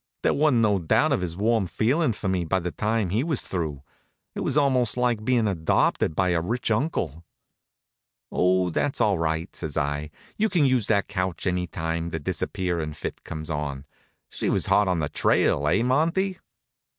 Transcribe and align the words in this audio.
There 0.23 0.33
wa'n't 0.33 0.63
no 0.63 0.79
doubt 0.79 1.11
of 1.11 1.21
his 1.21 1.37
warm 1.37 1.67
feelin' 1.67 2.13
for 2.13 2.27
me 2.27 2.43
by 2.43 2.59
the 2.59 2.71
time 2.71 3.11
he 3.11 3.23
was 3.23 3.41
through. 3.41 3.83
It 4.33 4.39
was 4.39 4.57
almost 4.57 4.97
like 4.97 5.23
bein' 5.23 5.47
adopted 5.47 6.15
by 6.15 6.29
a 6.29 6.41
rich 6.41 6.71
uncle. 6.71 7.23
"Oh, 8.31 8.71
that's 8.71 8.99
all 8.99 9.19
right," 9.19 9.55
says 9.55 9.77
I. 9.77 10.09
"You 10.39 10.49
can 10.49 10.65
use 10.65 10.87
that 10.87 11.07
couch 11.07 11.45
any 11.45 11.67
time 11.67 12.09
the 12.09 12.19
disappearin' 12.19 12.93
fit 12.93 13.23
comes 13.23 13.51
on. 13.51 13.85
She 14.31 14.49
was 14.49 14.65
hot 14.65 14.87
on 14.87 15.01
the 15.01 15.07
trail; 15.09 15.67
eh, 15.67 15.83
Monty?" 15.83 16.39